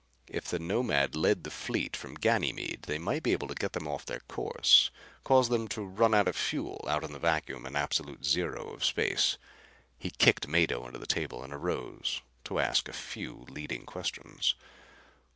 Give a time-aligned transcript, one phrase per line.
[0.27, 3.87] If the Nomad led the fleet from Ganymede they might be able to get them
[3.87, 4.89] off their course;
[5.23, 8.83] cause them to run out of fuel out in the vacuum and absolute zero of
[8.83, 9.37] space.
[9.99, 14.55] He kicked Mado under the table and arose to ask a few leading questions.